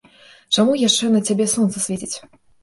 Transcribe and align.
Чаму 0.55 0.77
яшчэ 0.83 1.09
на 1.17 1.21
цябе 1.29 1.47
сонца 1.53 1.85
свеціць? 1.85 2.11